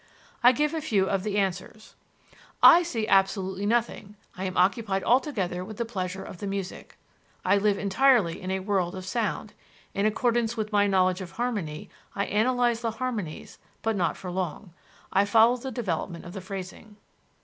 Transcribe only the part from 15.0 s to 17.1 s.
I follow the development of the phrasing."